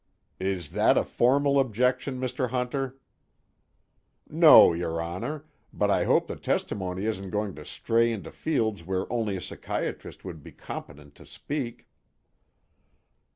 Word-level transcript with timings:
"Is 0.39 0.69
that 0.71 0.97
a 0.97 1.03
formal 1.03 1.59
objection, 1.59 2.19
Mr. 2.19 2.49
Hunter?" 2.49 2.97
"No, 4.27 4.73
your 4.73 4.99
Honor. 4.99 5.45
But 5.71 5.91
I 5.91 6.05
hope 6.05 6.25
the 6.25 6.37
testimony 6.37 7.05
isn't 7.05 7.29
going 7.29 7.53
to 7.53 7.63
stray 7.65 8.11
into 8.11 8.31
fields 8.31 8.83
where 8.83 9.05
only 9.13 9.35
a 9.35 9.41
psychiatrist 9.41 10.25
would 10.25 10.41
be 10.41 10.53
competent 10.53 11.13
to 11.21 11.25
speak." 11.27 11.85